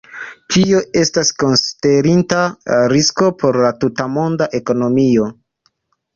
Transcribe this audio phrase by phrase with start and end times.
[0.53, 2.39] Tio estas konsiderinda
[2.95, 5.31] risko por la tutmonda ekonomio.